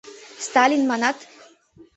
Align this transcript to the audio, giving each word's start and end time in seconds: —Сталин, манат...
—Сталин, 0.45 0.81
манат... 0.91 1.17